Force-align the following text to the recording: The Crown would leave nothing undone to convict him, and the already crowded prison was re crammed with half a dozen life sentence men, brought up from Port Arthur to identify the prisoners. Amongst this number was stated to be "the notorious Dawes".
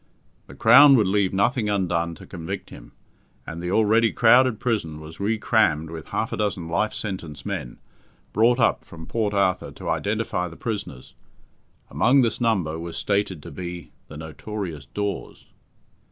The 0.47 0.55
Crown 0.55 0.95
would 0.95 1.05
leave 1.05 1.31
nothing 1.31 1.69
undone 1.69 2.15
to 2.15 2.25
convict 2.25 2.71
him, 2.71 2.91
and 3.45 3.61
the 3.61 3.69
already 3.69 4.11
crowded 4.11 4.59
prison 4.59 4.99
was 4.99 5.19
re 5.19 5.37
crammed 5.37 5.91
with 5.91 6.07
half 6.07 6.33
a 6.33 6.37
dozen 6.37 6.67
life 6.67 6.91
sentence 6.91 7.45
men, 7.45 7.77
brought 8.33 8.59
up 8.59 8.83
from 8.83 9.05
Port 9.05 9.35
Arthur 9.35 9.69
to 9.73 9.89
identify 9.91 10.47
the 10.47 10.57
prisoners. 10.57 11.13
Amongst 11.91 12.23
this 12.23 12.41
number 12.41 12.79
was 12.79 12.97
stated 12.97 13.43
to 13.43 13.51
be 13.51 13.91
"the 14.07 14.17
notorious 14.17 14.87
Dawes". 14.87 15.49